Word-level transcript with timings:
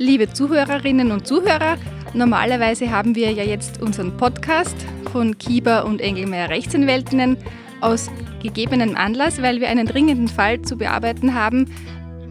Liebe 0.00 0.32
Zuhörerinnen 0.32 1.10
und 1.10 1.26
Zuhörer, 1.26 1.76
normalerweise 2.14 2.92
haben 2.92 3.16
wir 3.16 3.32
ja 3.32 3.42
jetzt 3.42 3.82
unseren 3.82 4.16
Podcast 4.16 4.76
von 5.10 5.36
Kieber 5.38 5.84
und 5.86 6.00
Engelmeier 6.00 6.50
Rechtsanwältinnen 6.50 7.36
aus 7.80 8.08
gegebenem 8.40 8.94
Anlass, 8.94 9.42
weil 9.42 9.58
wir 9.60 9.68
einen 9.68 9.88
dringenden 9.88 10.28
Fall 10.28 10.62
zu 10.62 10.78
bearbeiten 10.78 11.34
haben, 11.34 11.74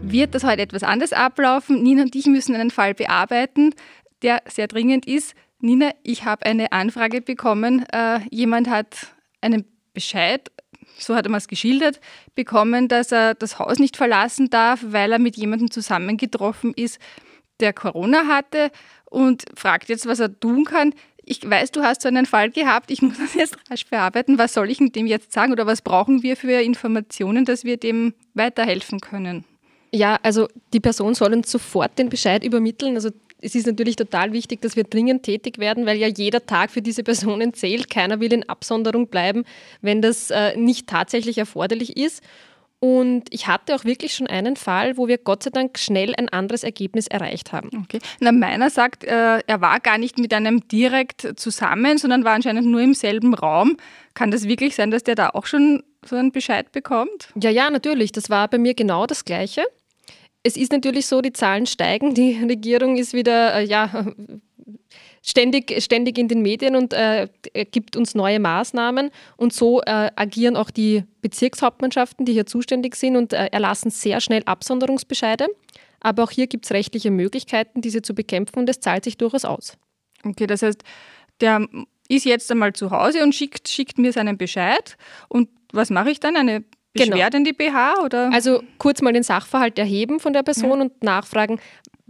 wird 0.00 0.34
das 0.34 0.44
heute 0.44 0.62
etwas 0.62 0.82
anders 0.82 1.12
ablaufen. 1.12 1.82
Nina 1.82 2.04
und 2.04 2.16
ich 2.16 2.24
müssen 2.24 2.54
einen 2.54 2.70
Fall 2.70 2.94
bearbeiten, 2.94 3.74
der 4.22 4.40
sehr 4.46 4.66
dringend 4.66 5.06
ist. 5.06 5.34
Nina, 5.60 5.90
ich 6.04 6.24
habe 6.24 6.46
eine 6.46 6.72
Anfrage 6.72 7.20
bekommen. 7.20 7.84
Äh, 7.92 8.20
jemand 8.30 8.70
hat 8.70 9.08
einen 9.42 9.66
Bescheid, 9.92 10.50
so 10.98 11.14
hat 11.14 11.26
er 11.26 11.34
es 11.34 11.48
geschildert, 11.48 12.00
bekommen, 12.34 12.88
dass 12.88 13.12
er 13.12 13.34
das 13.34 13.58
Haus 13.58 13.78
nicht 13.78 13.98
verlassen 13.98 14.48
darf, 14.48 14.80
weil 14.86 15.12
er 15.12 15.18
mit 15.18 15.36
jemandem 15.36 15.70
zusammengetroffen 15.70 16.72
ist, 16.72 16.98
der 17.60 17.72
Corona 17.72 18.26
hatte 18.26 18.70
und 19.04 19.44
fragt 19.54 19.88
jetzt, 19.88 20.06
was 20.06 20.20
er 20.20 20.38
tun 20.38 20.64
kann. 20.64 20.94
Ich 21.24 21.48
weiß, 21.48 21.72
du 21.72 21.82
hast 21.82 22.02
so 22.02 22.08
einen 22.08 22.26
Fall 22.26 22.50
gehabt, 22.50 22.90
ich 22.90 23.02
muss 23.02 23.18
das 23.18 23.34
jetzt 23.34 23.56
rasch 23.70 23.86
bearbeiten. 23.86 24.38
Was 24.38 24.54
soll 24.54 24.70
ich 24.70 24.78
dem 24.78 25.06
jetzt 25.06 25.32
sagen 25.32 25.52
oder 25.52 25.66
was 25.66 25.82
brauchen 25.82 26.22
wir 26.22 26.36
für 26.36 26.60
Informationen, 26.60 27.44
dass 27.44 27.64
wir 27.64 27.76
dem 27.76 28.14
weiterhelfen 28.34 29.00
können? 29.00 29.44
Ja, 29.92 30.18
also 30.22 30.48
die 30.72 30.80
Person 30.80 31.14
soll 31.14 31.32
uns 31.32 31.50
sofort 31.50 31.98
den 31.98 32.10
Bescheid 32.10 32.44
übermitteln. 32.44 32.94
Also 32.94 33.10
es 33.40 33.54
ist 33.54 33.66
natürlich 33.66 33.96
total 33.96 34.32
wichtig, 34.32 34.60
dass 34.62 34.76
wir 34.76 34.84
dringend 34.84 35.22
tätig 35.22 35.58
werden, 35.58 35.86
weil 35.86 35.96
ja 35.96 36.08
jeder 36.08 36.44
Tag 36.44 36.70
für 36.70 36.82
diese 36.82 37.04
Personen 37.04 37.54
zählt. 37.54 37.88
Keiner 37.88 38.20
will 38.20 38.32
in 38.32 38.48
Absonderung 38.48 39.08
bleiben, 39.08 39.44
wenn 39.80 40.02
das 40.02 40.30
äh, 40.30 40.56
nicht 40.56 40.88
tatsächlich 40.88 41.38
erforderlich 41.38 41.96
ist. 41.96 42.22
Und 42.80 43.24
ich 43.30 43.48
hatte 43.48 43.74
auch 43.74 43.84
wirklich 43.84 44.14
schon 44.14 44.28
einen 44.28 44.54
Fall, 44.54 44.96
wo 44.96 45.08
wir 45.08 45.18
Gott 45.18 45.42
sei 45.42 45.50
Dank 45.50 45.78
schnell 45.78 46.14
ein 46.14 46.28
anderes 46.28 46.62
Ergebnis 46.62 47.08
erreicht 47.08 47.52
haben. 47.52 47.70
Okay. 47.82 47.98
Na, 48.20 48.30
meiner 48.30 48.70
sagt, 48.70 49.02
äh, 49.02 49.38
er 49.38 49.60
war 49.60 49.80
gar 49.80 49.98
nicht 49.98 50.18
mit 50.18 50.32
einem 50.32 50.66
direkt 50.68 51.34
zusammen, 51.36 51.98
sondern 51.98 52.24
war 52.24 52.34
anscheinend 52.34 52.68
nur 52.68 52.80
im 52.80 52.94
selben 52.94 53.34
Raum. 53.34 53.76
Kann 54.14 54.30
das 54.30 54.46
wirklich 54.46 54.76
sein, 54.76 54.92
dass 54.92 55.02
der 55.02 55.16
da 55.16 55.30
auch 55.30 55.46
schon 55.46 55.82
so 56.04 56.14
einen 56.14 56.30
Bescheid 56.30 56.70
bekommt? 56.70 57.32
Ja, 57.40 57.50
ja, 57.50 57.68
natürlich. 57.68 58.12
Das 58.12 58.30
war 58.30 58.46
bei 58.46 58.58
mir 58.58 58.74
genau 58.74 59.06
das 59.06 59.24
Gleiche. 59.24 59.64
Es 60.44 60.56
ist 60.56 60.70
natürlich 60.70 61.06
so, 61.06 61.20
die 61.20 61.32
Zahlen 61.32 61.66
steigen, 61.66 62.14
die 62.14 62.38
Regierung 62.48 62.96
ist 62.96 63.12
wieder, 63.12 63.56
äh, 63.56 63.64
ja, 63.64 64.06
ständig, 65.22 65.82
ständig 65.82 66.18
in 66.18 66.28
den 66.28 66.42
Medien 66.42 66.76
und 66.76 66.92
äh, 66.92 67.28
gibt 67.70 67.96
uns 67.96 68.14
neue 68.14 68.40
Maßnahmen. 68.40 69.10
Und 69.36 69.52
so 69.52 69.80
äh, 69.82 70.10
agieren 70.16 70.56
auch 70.56 70.70
die 70.70 71.04
Bezirkshauptmannschaften, 71.22 72.24
die 72.24 72.32
hier 72.32 72.46
zuständig 72.46 72.96
sind 72.96 73.16
und 73.16 73.32
äh, 73.32 73.46
erlassen 73.46 73.90
sehr 73.90 74.20
schnell 74.20 74.42
Absonderungsbescheide. 74.44 75.46
Aber 76.00 76.22
auch 76.22 76.30
hier 76.30 76.46
gibt 76.46 76.64
es 76.64 76.72
rechtliche 76.72 77.10
Möglichkeiten, 77.10 77.80
diese 77.80 78.02
zu 78.02 78.14
bekämpfen 78.14 78.60
und 78.60 78.70
es 78.70 78.80
zahlt 78.80 79.04
sich 79.04 79.16
durchaus 79.16 79.44
aus. 79.44 79.76
Okay, 80.24 80.46
das 80.46 80.62
heißt, 80.62 80.82
der 81.40 81.66
ist 82.08 82.24
jetzt 82.24 82.50
einmal 82.50 82.72
zu 82.72 82.90
Hause 82.90 83.22
und 83.22 83.34
schickt, 83.34 83.68
schickt 83.68 83.98
mir 83.98 84.12
seinen 84.12 84.38
Bescheid. 84.38 84.96
Und 85.28 85.48
was 85.72 85.90
mache 85.90 86.10
ich 86.10 86.20
dann? 86.20 86.36
Eine 86.36 86.64
Beschwerde 86.92 87.36
genau. 87.36 87.36
in 87.36 87.44
die 87.44 87.52
BH? 87.52 88.04
Oder? 88.04 88.32
Also 88.32 88.62
kurz 88.78 89.02
mal 89.02 89.12
den 89.12 89.22
Sachverhalt 89.22 89.78
erheben 89.78 90.20
von 90.20 90.32
der 90.32 90.42
Person 90.42 90.78
ja. 90.78 90.84
und 90.84 91.02
nachfragen, 91.02 91.60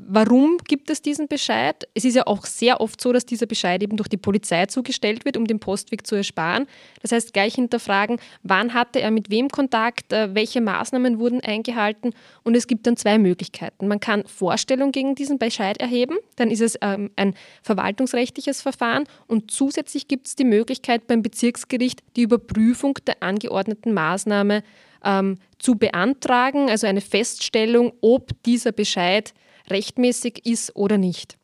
Warum 0.00 0.58
gibt 0.58 0.90
es 0.90 1.02
diesen 1.02 1.26
Bescheid? 1.26 1.88
Es 1.92 2.04
ist 2.04 2.14
ja 2.14 2.24
auch 2.28 2.46
sehr 2.46 2.80
oft 2.80 3.00
so, 3.00 3.12
dass 3.12 3.26
dieser 3.26 3.46
Bescheid 3.46 3.82
eben 3.82 3.96
durch 3.96 4.08
die 4.08 4.16
Polizei 4.16 4.66
zugestellt 4.66 5.24
wird, 5.24 5.36
um 5.36 5.44
den 5.44 5.58
Postweg 5.58 6.06
zu 6.06 6.14
ersparen. 6.14 6.68
Das 7.02 7.10
heißt, 7.10 7.32
gleich 7.32 7.56
hinterfragen, 7.56 8.20
wann 8.44 8.74
hatte 8.74 9.00
er 9.00 9.10
mit 9.10 9.28
wem 9.28 9.48
Kontakt, 9.48 10.12
äh, 10.12 10.32
welche 10.36 10.60
Maßnahmen 10.60 11.18
wurden 11.18 11.40
eingehalten. 11.40 12.12
Und 12.44 12.56
es 12.56 12.68
gibt 12.68 12.86
dann 12.86 12.96
zwei 12.96 13.18
Möglichkeiten. 13.18 13.88
Man 13.88 13.98
kann 13.98 14.24
Vorstellung 14.28 14.92
gegen 14.92 15.16
diesen 15.16 15.36
Bescheid 15.36 15.78
erheben, 15.78 16.16
dann 16.36 16.52
ist 16.52 16.60
es 16.60 16.78
ähm, 16.80 17.10
ein 17.16 17.34
verwaltungsrechtliches 17.64 18.62
Verfahren. 18.62 19.02
Und 19.26 19.50
zusätzlich 19.50 20.06
gibt 20.06 20.28
es 20.28 20.36
die 20.36 20.44
Möglichkeit 20.44 21.08
beim 21.08 21.22
Bezirksgericht, 21.22 22.04
die 22.14 22.22
Überprüfung 22.22 22.94
der 23.04 23.20
angeordneten 23.20 23.94
Maßnahme 23.94 24.62
ähm, 25.04 25.38
zu 25.58 25.74
beantragen, 25.74 26.70
also 26.70 26.86
eine 26.86 27.00
Feststellung, 27.00 27.94
ob 28.00 28.40
dieser 28.44 28.70
Bescheid 28.70 29.34
rechtmäßig 29.70 30.46
ist 30.46 30.74
oder 30.76 30.98
nicht. 30.98 31.38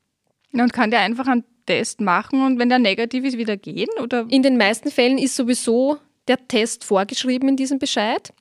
Und 0.53 0.73
kann 0.73 0.91
der 0.91 1.01
einfach 1.01 1.27
einen 1.27 1.45
Test 1.67 2.01
machen 2.01 2.45
und 2.45 2.59
wenn 2.59 2.69
der 2.69 2.79
negativ 2.79 3.25
ist, 3.25 3.39
wieder 3.39 3.57
gehen? 3.57 3.89
Oder? 4.03 4.27
In 4.29 4.43
den 4.43 4.57
meisten 4.57 4.91
Fällen 4.91 5.19
ist 5.19 5.37
sowieso 5.37 5.99
der 6.29 6.47
Test 6.49 6.85
vorgeschrieben 6.85 7.49
in 7.49 7.57
diesem 7.57 7.79
Bescheid. 7.79 8.33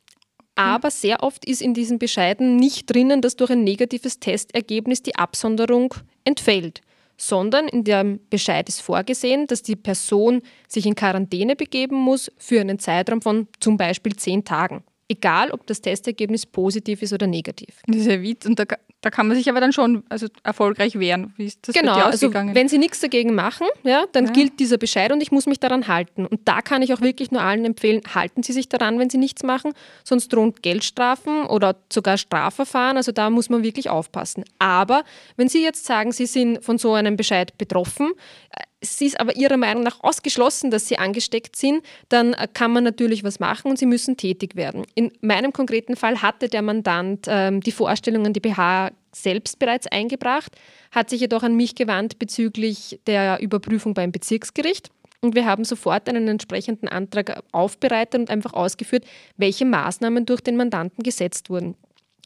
Aber 0.56 0.92
sehr 0.92 1.24
oft 1.24 1.46
ist 1.46 1.62
in 1.62 1.74
diesen 1.74 1.98
Bescheiden 1.98 2.58
nicht 2.58 2.94
drinnen, 2.94 3.22
dass 3.22 3.36
durch 3.36 3.52
ein 3.52 3.64
negatives 3.64 4.20
Testergebnis 4.20 5.02
die 5.02 5.16
Absonderung 5.16 5.96
entfällt, 6.26 6.82
sondern 7.18 7.68
in 7.68 7.84
dem 7.84 8.20
Bescheid 8.30 8.70
ist 8.70 8.82
vorgesehen, 8.82 9.48
dass 9.48 9.64
die 9.64 9.76
Person 9.76 10.42
sich 10.68 10.86
in 10.86 10.94
Quarantäne 10.94 11.56
begeben 11.56 11.96
muss 11.96 12.32
für 12.38 12.62
einen 12.62 12.78
Zeitraum 12.78 13.22
von 13.22 13.48
zum 13.60 13.78
Beispiel 13.78 14.16
zehn 14.16 14.46
Tagen. 14.46 14.84
Egal, 15.08 15.52
ob 15.52 15.68
das 15.68 15.82
Testergebnis 15.82 16.46
positiv 16.46 17.02
ist 17.02 17.14
oder 17.14 17.28
negativ. 17.28 17.82
Das 17.88 17.98
ist 17.98 18.08
ja 18.08 18.22
Witz. 18.22 18.46
Und 18.46 18.58
da 18.60 18.66
da 19.04 19.10
kann 19.10 19.28
man 19.28 19.36
sich 19.36 19.50
aber 19.50 19.60
dann 19.60 19.74
schon 19.74 20.04
also 20.08 20.28
erfolgreich 20.44 20.98
wehren. 20.98 21.34
Wie 21.36 21.46
ist 21.46 21.68
das 21.68 21.76
genau, 21.76 21.96
also 21.96 22.34
wenn 22.34 22.70
Sie 22.70 22.78
nichts 22.78 23.02
dagegen 23.02 23.36
machen, 23.36 23.68
ja, 23.84 24.06
dann 24.14 24.28
ja. 24.28 24.32
gilt 24.32 24.62
dieser 24.62 24.78
Bescheid 24.78 25.12
und 25.12 25.22
ich 25.22 25.30
muss 25.30 25.46
mich 25.46 25.60
daran 25.60 25.90
halten. 25.90 26.26
Und 26.26 26.40
da 26.46 26.62
kann 26.62 26.82
ich 26.82 26.94
auch 26.94 27.02
wirklich 27.02 27.30
nur 27.30 27.42
allen 27.42 27.66
empfehlen, 27.66 28.02
halten 28.16 28.44
Sie 28.44 28.54
sich 28.54 28.70
daran, 28.70 29.00
wenn 29.00 29.10
Sie 29.10 29.18
nichts 29.18 29.44
machen, 29.44 29.74
sonst 30.06 30.30
drohen 30.30 30.54
Geldstrafen 30.56 31.46
oder 31.48 31.76
sogar 31.92 32.18
Strafverfahren. 32.18 32.96
Also 32.96 33.12
da 33.12 33.30
muss 33.30 33.50
man 33.50 33.62
wirklich 33.62 33.90
aufpassen. 33.90 34.46
Aber 34.58 35.04
wenn 35.36 35.50
Sie 35.50 35.62
jetzt 35.62 35.84
sagen, 35.86 36.14
Sie 36.14 36.26
sind 36.26 36.64
von 36.64 36.78
so 36.78 36.94
einem 36.94 37.18
Bescheid 37.18 37.58
betroffen, 37.58 38.14
es 38.84 39.00
ist 39.00 39.20
aber 39.20 39.36
Ihrer 39.36 39.58
Meinung 39.58 39.84
nach 39.84 40.04
ausgeschlossen, 40.04 40.70
dass 40.70 40.88
Sie 40.88 41.00
angesteckt 41.00 41.56
sind, 41.56 41.84
dann 42.10 42.36
kann 42.54 42.72
man 42.72 42.84
natürlich 42.84 43.24
was 43.24 43.40
machen 43.40 43.72
und 43.72 43.80
Sie 43.80 43.86
müssen 43.86 44.18
tätig 44.18 44.56
werden. 44.56 44.86
In 44.94 45.12
meinem 45.22 45.54
konkreten 45.54 45.96
Fall 45.96 46.22
hatte 46.22 46.50
der 46.50 46.62
Mandant 46.62 47.26
ähm, 47.28 47.62
die 47.62 47.72
Vorstellung 47.72 48.26
an 48.26 48.34
die 48.34 48.42
BH 48.42 48.92
selbst 49.14 49.58
bereits 49.58 49.88
eingebracht, 49.88 50.56
hat 50.92 51.10
sich 51.10 51.22
jedoch 51.22 51.44
an 51.44 51.56
mich 51.56 51.76
gewandt 51.76 52.20
bezüglich 52.20 53.00
der 53.08 53.40
Überprüfung 53.40 53.94
beim 53.94 54.12
Bezirksgericht. 54.12 54.90
Und 55.22 55.36
wir 55.36 55.46
haben 55.46 55.64
sofort 55.64 56.10
einen 56.10 56.28
entsprechenden 56.28 56.90
Antrag 56.90 57.42
aufbereitet 57.54 58.20
und 58.20 58.30
einfach 58.30 58.52
ausgeführt, 58.52 59.06
welche 59.38 59.64
Maßnahmen 59.64 60.26
durch 60.26 60.42
den 60.42 60.58
Mandanten 60.58 61.04
gesetzt 61.04 61.50
wurden. 61.50 61.76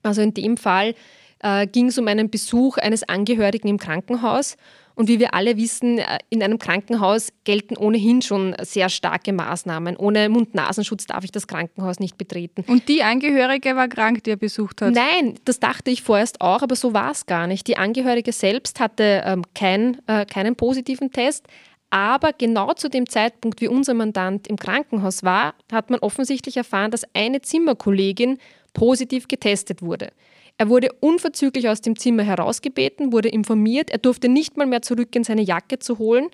Also 0.02 0.22
in 0.24 0.34
dem 0.34 0.58
Fall 0.58 0.96
äh, 1.40 1.68
ging 1.68 1.88
es 1.88 1.98
um 1.98 2.08
einen 2.08 2.30
Besuch 2.30 2.78
eines 2.78 3.08
Angehörigen 3.08 3.68
im 3.68 3.78
Krankenhaus 3.78 4.58
und 4.98 5.10
wie 5.10 5.20
wir 5.20 5.36
alle 5.36 5.58
wissen, 5.58 6.00
äh, 6.00 6.18
in 6.30 6.42
einem 6.42 6.58
Krankenhaus 6.58 7.32
gelten 7.44 7.78
ohnehin 7.78 8.24
schon 8.24 8.56
sehr 8.62 8.90
starke 8.90 9.32
Maßnahmen. 9.32 9.96
Ohne 9.96 10.28
Mund-Nasenschutz 10.28 11.06
darf 11.06 11.24
ich 11.24 11.32
das 11.32 11.46
Krankenhaus 11.46 12.00
nicht 12.00 12.18
betreten. 12.18 12.66
Und 12.68 12.90
die 12.90 13.04
Angehörige 13.04 13.76
war 13.76 13.88
krank, 13.90 14.24
die 14.24 14.32
er 14.32 14.38
besucht 14.38 14.82
hat? 14.82 14.96
Nein, 14.96 15.36
das 15.46 15.60
dachte 15.60 15.92
ich 15.92 16.02
vorerst 16.02 16.42
auch, 16.42 16.64
aber 16.64 16.76
so 16.76 16.96
war 16.96 17.12
es 17.12 17.28
gar 17.28 17.46
nicht. 17.46 17.68
Die 17.68 17.78
Angehörige 17.78 18.32
selbst 18.34 18.80
hatte 18.80 19.22
ähm, 19.24 19.44
kein, 19.54 20.00
äh, 20.08 20.26
keinen 20.26 20.56
positiven 20.56 21.12
Test. 21.12 21.46
Aber 21.92 22.34
genau 22.34 22.74
zu 22.74 22.90
dem 22.90 23.08
Zeitpunkt, 23.08 23.62
wie 23.62 23.68
unser 23.68 23.94
Mandant 23.94 24.48
im 24.48 24.58
Krankenhaus 24.58 25.24
war, 25.24 25.54
hat 25.72 25.92
man 25.92 26.00
offensichtlich 26.00 26.58
erfahren, 26.58 26.90
dass 26.90 27.04
eine 27.14 27.42
Zimmerkollegin 27.42 28.40
positiv 28.74 29.28
getestet 29.28 29.84
wurde. 29.84 30.10
Er 30.58 30.70
wurde 30.70 30.90
unverzüglich 31.00 31.70
aus 31.70 31.82
dem 31.82 31.98
Zimmer 31.98 32.24
herausgebeten, 32.24 33.12
wurde 33.12 33.30
informiert, 33.30 33.92
er 33.92 34.00
durfte 34.00 34.28
nicht 34.28 34.58
mal 34.58 34.66
mehr 34.66 34.82
zurück 34.82 35.16
in 35.16 35.24
seine 35.24 35.44
Jacke 35.44 35.80
zu 35.80 36.00
holen. 36.00 36.30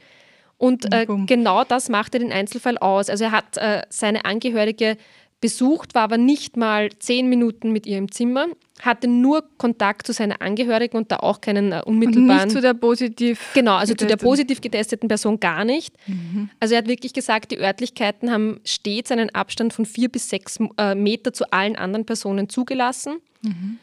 Und 0.58 0.94
äh, 0.94 1.06
genau 1.26 1.66
das 1.66 1.90
machte 1.90 2.20
den 2.20 2.32
Einzelfall 2.32 2.78
aus. 2.78 3.10
Also 3.10 3.26
er 3.26 3.32
hat 3.32 3.58
äh, 3.58 3.82
seine 3.90 4.24
Angehörige 4.24 4.98
besucht, 5.44 5.94
war 5.94 6.04
aber 6.04 6.18
nicht 6.18 6.56
mal 6.56 6.90
zehn 7.00 7.28
Minuten 7.28 7.74
mit 7.74 7.86
ihr 7.86 7.98
im 7.98 8.10
Zimmer, 8.10 8.48
hatte 8.80 9.10
nur 9.10 9.44
Kontakt 9.58 10.08
zu 10.08 10.14
seiner 10.14 10.42
Angehörigen 10.42 10.96
und 10.96 11.12
da 11.12 11.18
auch 11.18 11.42
keinen 11.42 11.74
äh, 11.74 11.82
unmittelbaren. 11.84 12.44
Und 12.44 12.46
nicht 12.46 12.56
zu 12.56 12.62
der 12.62 12.74
positiv. 12.74 13.52
Genau, 13.54 13.74
also 13.74 13.92
getesteten. 13.92 13.98
zu 13.98 14.18
der 14.18 14.26
positiv 14.26 14.62
getesteten 14.62 15.10
Person 15.10 15.42
gar 15.42 15.66
nicht. 15.66 15.94
Mhm. 16.08 16.50
Also 16.62 16.76
er 16.76 16.78
hat 16.78 16.88
wirklich 16.88 17.12
gesagt, 17.12 17.52
die 17.52 17.60
Örtlichkeiten 17.60 18.32
haben 18.32 18.62
stets 18.64 19.12
einen 19.12 19.32
Abstand 19.32 19.74
von 19.74 19.86
vier 19.86 20.08
bis 20.08 20.30
sechs 20.30 20.60
äh, 20.78 20.96
Meter 20.96 21.34
zu 21.34 21.52
allen 21.52 21.76
anderen 21.76 22.06
Personen 22.06 22.48
zugelassen. 22.48 23.18
Mhm. 23.42 23.80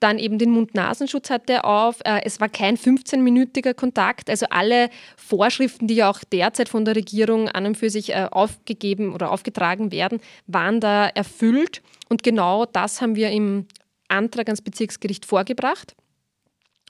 Dann 0.00 0.18
eben 0.18 0.38
den 0.38 0.50
Mund-Nasenschutz 0.50 1.30
hatte 1.30 1.54
er 1.54 1.64
auf. 1.64 2.00
Äh, 2.04 2.20
es 2.24 2.40
war 2.40 2.48
kein 2.48 2.76
15-minütiger 2.76 3.72
Kontakt. 3.72 4.28
Also 4.28 4.46
alle 4.50 4.90
Vorschriften, 5.16 5.86
die 5.86 5.94
ja 5.94 6.10
auch 6.10 6.20
derzeit 6.24 6.68
von 6.68 6.84
der 6.84 6.96
Regierung 6.96 7.48
an 7.48 7.66
und 7.66 7.76
für 7.76 7.88
sich 7.88 8.10
äh, 8.10 8.28
aufgegeben 8.30 9.14
oder 9.14 9.30
aufgetragen 9.30 9.92
werden, 9.92 10.20
waren 10.46 10.80
da 10.80 11.06
erfüllt. 11.06 11.82
Und 12.08 12.22
genau 12.22 12.66
das 12.66 13.00
haben 13.00 13.16
wir 13.16 13.30
im 13.30 13.66
Antrag 14.08 14.48
ans 14.48 14.62
Bezirksgericht 14.62 15.24
vorgebracht 15.24 15.96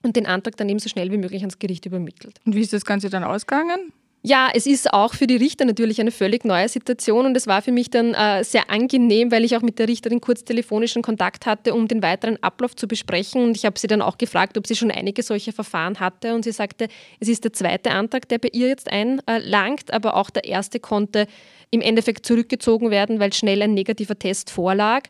und 0.03 0.17
den 0.17 0.27
Antrag 0.27 0.57
dann 0.57 0.69
eben 0.69 0.79
so 0.79 0.89
schnell 0.89 1.11
wie 1.13 1.17
möglich 1.17 1.43
ans 1.43 1.59
Gericht 1.59 1.87
übermittelt. 1.87 2.41
Und 2.45 2.55
wie 2.55 2.61
ist 2.61 2.73
das 2.73 2.85
Ganze 2.85 3.09
dann 3.09 3.25
ausgegangen? 3.25 3.93
Ja, 4.29 4.51
es 4.53 4.67
ist 4.67 4.93
auch 4.93 5.15
für 5.15 5.29
die 5.29 5.37
Richter 5.37 5.65
natürlich 5.67 6.01
eine 6.01 6.11
völlig 6.11 6.45
neue 6.45 6.69
Situation 6.69 7.27
und 7.27 7.37
es 7.37 7.47
war 7.47 7.63
für 7.63 7.71
mich 7.71 7.91
dann 7.91 8.13
äh, 8.13 8.43
sehr 8.43 8.69
angenehm, 8.71 9.31
weil 9.31 9.45
ich 9.45 9.57
auch 9.57 9.63
mit 9.63 9.79
der 9.79 9.87
Richterin 9.87 10.21
kurz 10.21 10.43
telefonischen 10.43 11.01
Kontakt 11.01 11.47
hatte, 11.47 11.73
um 11.73 11.87
den 11.87 12.03
weiteren 12.03 12.37
Ablauf 12.43 12.75
zu 12.75 12.89
besprechen. 12.89 13.45
Und 13.45 13.57
ich 13.57 13.65
habe 13.65 13.79
sie 13.79 13.87
dann 13.87 14.03
auch 14.03 14.19
gefragt, 14.19 14.59
ob 14.59 14.67
sie 14.67 14.75
schon 14.75 14.91
einige 14.91 15.23
solche 15.23 15.53
Verfahren 15.53 16.01
hatte. 16.01 16.35
Und 16.35 16.43
sie 16.43 16.51
sagte, 16.51 16.89
es 17.21 17.29
ist 17.29 17.45
der 17.45 17.53
zweite 17.53 17.93
Antrag, 17.93 18.29
der 18.29 18.39
bei 18.39 18.49
ihr 18.53 18.67
jetzt 18.67 18.91
einlangt, 18.91 19.93
aber 19.93 20.17
auch 20.17 20.31
der 20.31 20.43
erste 20.43 20.81
konnte 20.81 21.29
im 21.71 21.81
Endeffekt 21.81 22.27
zurückgezogen 22.27 22.91
werden, 22.91 23.21
weil 23.21 23.33
schnell 23.33 23.63
ein 23.63 23.75
negativer 23.75 24.19
Test 24.19 24.51
vorlag. 24.51 25.05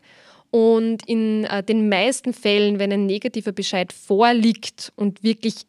Und 0.51 1.09
in 1.09 1.45
äh, 1.45 1.63
den 1.63 1.89
meisten 1.89 2.33
Fällen, 2.33 2.77
wenn 2.77 2.91
ein 2.93 3.07
negativer 3.07 3.51
Bescheid 3.51 3.91
vorliegt 3.93 4.93
und 4.95 5.23
wirklich 5.23 5.65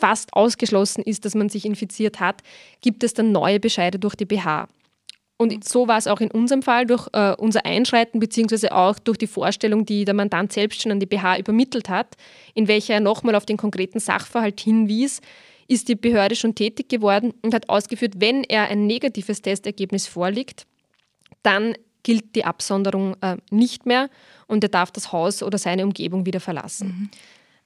fast 0.00 0.32
ausgeschlossen 0.34 1.02
ist, 1.02 1.24
dass 1.24 1.34
man 1.34 1.48
sich 1.48 1.64
infiziert 1.64 2.20
hat, 2.20 2.42
gibt 2.80 3.04
es 3.04 3.14
dann 3.14 3.32
neue 3.32 3.60
Bescheide 3.60 3.98
durch 3.98 4.14
die 4.14 4.24
BH. 4.24 4.68
Und 5.36 5.66
so 5.66 5.88
war 5.88 5.96
es 5.96 6.06
auch 6.06 6.20
in 6.20 6.30
unserem 6.30 6.62
Fall 6.62 6.84
durch 6.84 7.08
äh, 7.14 7.34
unser 7.36 7.64
Einschreiten 7.64 8.20
beziehungsweise 8.20 8.72
auch 8.74 8.98
durch 8.98 9.16
die 9.16 9.26
Vorstellung, 9.26 9.86
die 9.86 10.04
der 10.04 10.12
Mandant 10.12 10.52
selbst 10.52 10.82
schon 10.82 10.92
an 10.92 11.00
die 11.00 11.06
BH 11.06 11.38
übermittelt 11.38 11.88
hat, 11.88 12.16
in 12.52 12.68
welcher 12.68 12.94
er 12.94 13.00
nochmal 13.00 13.34
auf 13.34 13.46
den 13.46 13.56
konkreten 13.56 14.00
Sachverhalt 14.00 14.60
hinwies, 14.60 15.22
ist 15.66 15.88
die 15.88 15.94
Behörde 15.94 16.36
schon 16.36 16.54
tätig 16.54 16.90
geworden 16.90 17.32
und 17.40 17.54
hat 17.54 17.70
ausgeführt, 17.70 18.14
wenn 18.18 18.44
er 18.44 18.68
ein 18.68 18.86
negatives 18.86 19.40
Testergebnis 19.40 20.06
vorliegt, 20.06 20.66
dann 21.42 21.74
gilt 22.02 22.34
die 22.34 22.44
Absonderung 22.44 23.16
äh, 23.22 23.36
nicht 23.50 23.86
mehr 23.86 24.10
und 24.46 24.62
er 24.62 24.68
darf 24.68 24.90
das 24.90 25.10
Haus 25.10 25.42
oder 25.42 25.56
seine 25.56 25.84
Umgebung 25.84 26.26
wieder 26.26 26.40
verlassen. 26.40 26.88
Mhm. 26.88 27.10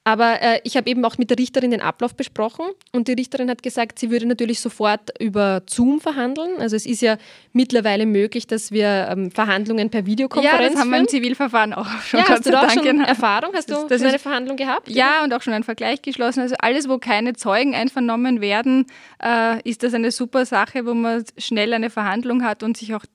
Aber 0.07 0.39
äh, 0.39 0.59
ich 0.63 0.77
habe 0.77 0.87
eben 0.87 1.03
auch 1.03 1.17
mit 1.17 1.31
der 1.31 1.39
Richterin 1.39 1.71
den 1.71 1.81
Ablauf 1.81 2.13
besprochen 2.13 2.65
und 2.91 3.07
die 3.07 3.13
Richterin 3.13 3.49
hat 3.49 3.63
gesagt, 3.63 3.97
sie 3.97 4.11
würde 4.11 4.27
natürlich 4.27 4.59
sofort 4.59 5.09
über 5.19 5.63
Zoom 5.67 5.99
verhandeln. 5.99 6.59
Also 6.59 6.75
es 6.75 6.85
ist 6.85 7.01
ja 7.01 7.17
mittlerweile 7.53 8.05
möglich, 8.05 8.45
dass 8.45 8.71
wir 8.71 9.07
ähm, 9.09 9.31
Verhandlungen 9.31 9.89
per 9.89 10.05
Videokonferenz 10.05 10.61
Ja, 10.61 10.69
das 10.69 10.79
haben 10.79 10.91
wir 10.91 10.99
im 10.99 11.07
Zivilverfahren 11.07 11.73
auch 11.73 11.89
schon. 12.03 12.19
Ja, 12.19 12.29
hast 12.29 12.45
du 12.45 12.51
da 12.51 12.67
auch 12.67 12.69
schon 12.69 12.83
genau. 12.83 13.03
Erfahrung? 13.03 13.49
Hast 13.55 13.67
du 13.71 13.87
das, 13.87 13.99
schon 13.99 14.07
eine 14.07 14.19
Verhandlung 14.19 14.57
gehabt? 14.57 14.89
Ja, 14.89 15.23
und 15.23 15.33
auch 15.33 15.41
schon 15.41 15.53
einen 15.53 15.63
Vergleich 15.63 16.03
geschlossen. 16.03 16.41
Also 16.41 16.53
alles, 16.59 16.87
wo 16.87 16.99
keine 16.99 17.33
Zeugen 17.33 17.73
einvernommen 17.73 18.41
werden, 18.41 18.85
äh, 19.23 19.59
ist 19.67 19.81
das 19.81 19.95
eine 19.95 20.11
super 20.11 20.45
Sache, 20.45 20.85
wo 20.85 20.93
man 20.93 21.25
schnell 21.39 21.73
eine 21.73 21.89
Verhandlung 21.89 22.43
hat 22.43 22.61
und 22.61 22.77
sich 22.77 22.93
auch 22.93 23.05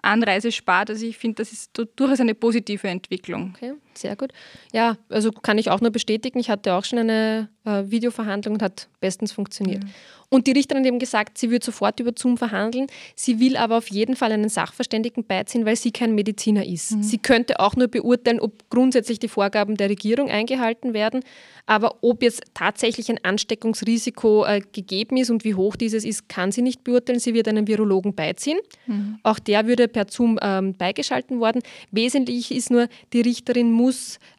Anreise 0.00 0.50
spart. 0.50 0.88
Also 0.88 1.04
ich 1.04 1.18
finde, 1.18 1.36
das 1.36 1.52
ist 1.52 1.78
durchaus 1.96 2.20
eine 2.20 2.34
positive 2.34 2.88
Entwicklung. 2.88 3.54
Okay, 3.54 3.74
sehr 4.00 4.16
gut. 4.16 4.32
Ja, 4.72 4.96
also 5.08 5.30
kann 5.32 5.58
ich 5.58 5.70
auch 5.70 5.80
nur 5.80 5.90
bestätigen. 5.90 6.38
Ich 6.38 6.50
hatte 6.50 6.74
auch 6.74 6.84
schon 6.84 6.98
eine 6.98 7.48
äh, 7.64 7.84
Videoverhandlung 7.90 8.54
und 8.54 8.62
hat 8.62 8.88
bestens 9.00 9.32
funktioniert. 9.32 9.84
Mhm. 9.84 9.90
Und 10.30 10.46
die 10.46 10.52
Richterin 10.52 10.82
hat 10.82 10.88
eben 10.88 10.98
gesagt, 10.98 11.38
sie 11.38 11.50
wird 11.50 11.64
sofort 11.64 12.00
über 12.00 12.12
Zoom 12.14 12.36
verhandeln. 12.36 12.88
Sie 13.14 13.40
will 13.40 13.56
aber 13.56 13.78
auf 13.78 13.88
jeden 13.88 14.14
Fall 14.14 14.30
einen 14.30 14.50
Sachverständigen 14.50 15.24
beiziehen, 15.24 15.64
weil 15.64 15.76
sie 15.76 15.90
kein 15.90 16.14
Mediziner 16.14 16.66
ist. 16.66 16.96
Mhm. 16.96 17.02
Sie 17.02 17.16
könnte 17.16 17.60
auch 17.60 17.76
nur 17.76 17.88
beurteilen, 17.88 18.38
ob 18.38 18.68
grundsätzlich 18.68 19.18
die 19.18 19.28
Vorgaben 19.28 19.76
der 19.76 19.88
Regierung 19.88 20.28
eingehalten 20.28 20.92
werden. 20.92 21.22
Aber 21.64 21.96
ob 22.02 22.22
jetzt 22.22 22.42
tatsächlich 22.52 23.10
ein 23.10 23.24
Ansteckungsrisiko 23.24 24.44
äh, 24.44 24.60
gegeben 24.72 25.16
ist 25.16 25.30
und 25.30 25.44
wie 25.44 25.54
hoch 25.54 25.76
dieses 25.76 26.04
ist, 26.04 26.28
kann 26.28 26.52
sie 26.52 26.62
nicht 26.62 26.84
beurteilen. 26.84 27.20
Sie 27.20 27.32
wird 27.32 27.48
einen 27.48 27.66
Virologen 27.66 28.14
beiziehen. 28.14 28.58
Mhm. 28.86 29.18
Auch 29.22 29.38
der 29.38 29.66
würde 29.66 29.88
per 29.88 30.06
Zoom 30.10 30.38
ähm, 30.42 30.74
beigeschalten 30.74 31.40
worden. 31.40 31.62
Wesentlich 31.90 32.52
ist 32.52 32.70
nur, 32.70 32.88
die 33.14 33.22
Richterin 33.22 33.72
muss 33.72 33.87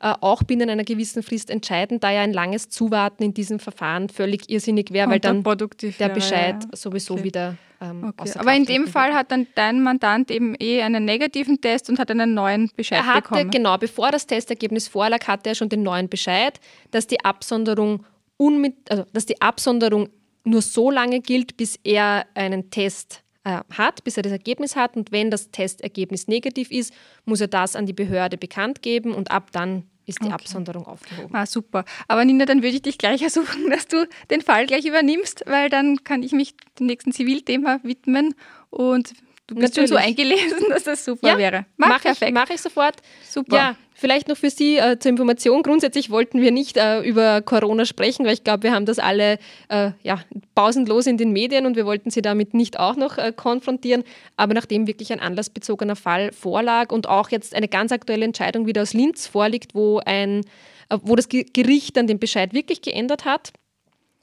äh, 0.01 0.13
auch 0.22 0.44
binnen 0.44 0.69
einer 0.69 0.84
gewissen 0.84 1.24
Frist 1.24 1.50
entscheiden, 1.50 2.00
da 2.00 2.12
ja 2.12 2.22
ein 2.22 2.34
langes 2.34 2.69
Zuwarten 2.69 3.24
in 3.24 3.34
diesem 3.34 3.60
Verfahren 3.60 4.10
völlig 4.10 4.50
irrsinnig 4.50 4.92
wäre, 4.92 5.10
weil 5.10 5.19
dann 5.19 5.44
der 5.44 6.10
Bescheid 6.10 6.63
ja. 6.63 6.75
sowieso 6.75 7.16
okay. 7.16 7.24
wieder 7.24 7.57
ähm, 7.81 8.04
okay. 8.04 8.31
Aber 8.36 8.54
in 8.54 8.66
dem 8.66 8.88
Fall 8.88 9.13
hat 9.13 9.31
dann 9.31 9.48
dein 9.56 9.81
Mandant 9.81 10.31
eben 10.31 10.56
eh 10.60 10.81
einen 10.81 11.06
negativen 11.06 11.62
Test 11.62 11.90
und 11.90 12.00
hat 12.00 12.12
einen 12.12 12.34
neuen 12.34 12.69
Bescheid 12.75 13.00
er 13.00 13.06
hatte, 13.06 13.22
bekommen. 13.22 13.51
Genau, 13.51 13.78
bevor 13.78 14.12
das 14.12 14.28
Testergebnis 14.28 14.88
vorlag, 14.88 15.28
hatte 15.28 15.50
er 15.50 15.56
schon 15.56 15.69
den 15.69 15.84
neuen 15.84 16.10
Bescheid, 16.10 16.60
dass 16.92 17.07
die 17.07 17.24
Absonderung 17.24 18.06
unmit, 18.38 18.75
also 18.90 19.06
dass 19.13 19.25
die 19.25 19.42
Absonderung 19.42 20.10
nur 20.44 20.62
so 20.62 20.92
lange 20.92 21.22
gilt, 21.22 21.57
bis 21.57 21.80
er 21.84 22.25
einen 22.34 22.69
Test 22.69 23.24
äh, 23.44 23.62
hat, 23.72 24.04
bis 24.04 24.18
er 24.18 24.24
das 24.24 24.32
Ergebnis 24.32 24.76
hat. 24.76 24.96
Und 24.96 25.12
wenn 25.12 25.32
das 25.32 25.52
Testergebnis 25.52 26.28
negativ 26.28 26.72
ist, 26.72 26.94
muss 27.26 27.42
er 27.42 27.48
das 27.48 27.76
an 27.76 27.86
die 27.86 27.94
Behörde 27.94 28.38
bekannt 28.38 28.82
geben 28.82 29.14
und 29.14 29.32
ab 29.32 29.52
dann 29.52 29.84
ist 30.06 30.22
die 30.22 30.26
okay. 30.26 30.34
Absonderung 30.34 30.88
aufgehoben. 30.88 31.34
Ah, 31.34 31.46
super. 31.46 31.86
Aber 32.08 32.26
Nina, 32.26 32.46
dann 32.46 32.64
würde 32.64 32.76
ich 32.76 32.82
dich 32.82 32.98
gleich 32.98 33.22
ersuchen, 33.22 33.70
dass 33.70 33.88
du 33.88 34.08
den 34.30 34.42
Fall 34.42 34.66
gleich 34.66 34.86
übernimmst, 34.86 35.44
weil 35.46 35.70
dann 35.70 36.04
kann 36.04 36.24
ich 36.24 36.32
mich 36.32 36.56
dem 36.80 36.88
nächsten 36.88 37.12
Zivilthema 37.12 37.80
widmen 37.84 38.34
und 38.70 39.14
Du 39.50 39.56
bist 39.56 39.75
Natürlich. 39.75 39.90
schon 39.90 39.98
so 39.98 40.04
eingelesen, 40.04 40.60
dass 40.69 40.84
das 40.84 41.04
super 41.04 41.28
ja, 41.28 41.38
wäre. 41.40 41.66
Mach, 41.75 41.90
mach 41.90 42.06
ich, 42.06 42.31
mach 42.31 42.50
ich 42.51 42.62
sofort. 42.62 42.98
Super. 43.28 43.56
Ja, 43.56 43.75
vielleicht 43.96 44.28
noch 44.28 44.38
für 44.38 44.51
Sie 44.51 44.78
äh, 44.78 45.00
zur 45.00 45.10
Information. 45.10 45.63
Grundsätzlich 45.63 46.12
wollten 46.12 46.40
wir 46.40 46.51
nicht 46.51 46.78
äh, 46.78 47.01
über 47.01 47.42
Corona 47.42 47.86
sprechen, 47.86 48.28
weil 48.28 48.34
ich 48.34 48.44
glaube, 48.44 48.63
wir 48.63 48.74
haben 48.74 48.86
das 48.86 49.00
alle 49.00 49.40
äh, 49.69 49.90
ja, 50.04 50.19
pausenlos 50.54 51.07
in 51.07 51.18
den 51.18 51.31
Medien 51.31 51.66
und 51.66 51.75
wir 51.75 51.88
wollten 51.88 52.12
Sie 52.12 52.22
damit 52.22 52.54
nicht 52.54 52.80
auch 52.80 52.96
noch 52.96 53.18
äh, 53.18 53.34
konfrontieren. 53.36 54.04
Aber 54.38 54.54
nachdem 54.54 54.86
wirklich 54.86 55.12
ein 55.12 55.19
anlassbezogener 55.19 55.95
Fall 55.95 56.31
vorlag 56.31 56.92
und 56.92 57.10
auch 57.10 57.31
jetzt 57.31 57.56
eine 57.56 57.68
ganz 57.68 57.92
aktuelle 57.92 58.25
Entscheidung 58.25 58.68
wieder 58.68 58.84
aus 58.84 58.94
Linz 58.94 59.25
vorliegt, 59.25 59.74
wo, 59.74 60.00
ein, 60.06 60.42
äh, 60.90 60.98
wo 61.02 61.16
das 61.16 61.28
Gericht 61.28 61.98
dann 61.98 62.06
den 62.06 62.19
Bescheid 62.19 62.54
wirklich 62.54 62.84
geändert 62.84 63.25
hat, 63.25 63.52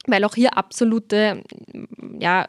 weil 0.07 0.25
auch 0.25 0.35
hier 0.35 0.57
absolute 0.57 1.43
ja, 2.19 2.47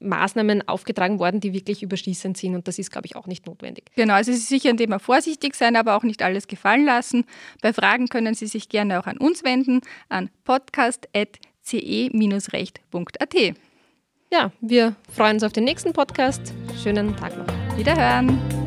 Maßnahmen 0.00 0.68
aufgetragen 0.68 1.18
worden, 1.18 1.40
die 1.40 1.52
wirklich 1.52 1.82
überschießend 1.82 2.36
sind 2.36 2.54
und 2.54 2.68
das 2.68 2.78
ist, 2.78 2.90
glaube 2.90 3.06
ich, 3.06 3.16
auch 3.16 3.26
nicht 3.26 3.46
notwendig. 3.46 3.86
Genau, 3.96 4.14
also 4.14 4.30
es 4.30 4.38
ist 4.38 4.48
sicher 4.48 4.70
ein 4.70 4.76
Thema 4.76 4.98
vorsichtig 4.98 5.54
sein, 5.54 5.76
aber 5.76 5.96
auch 5.96 6.04
nicht 6.04 6.22
alles 6.22 6.46
gefallen 6.46 6.84
lassen. 6.84 7.24
Bei 7.62 7.72
Fragen 7.72 8.08
können 8.08 8.34
Sie 8.34 8.46
sich 8.46 8.68
gerne 8.68 9.00
auch 9.00 9.06
an 9.06 9.18
uns 9.18 9.44
wenden, 9.44 9.80
an 10.08 10.30
podcast.ce-recht.at. 10.44 13.34
Ja, 14.30 14.52
wir 14.60 14.94
freuen 15.10 15.34
uns 15.34 15.42
auf 15.42 15.52
den 15.52 15.64
nächsten 15.64 15.92
Podcast. 15.92 16.54
Schönen 16.82 17.16
Tag 17.16 17.36
noch. 17.36 17.78
Wiederhören. 17.78 18.57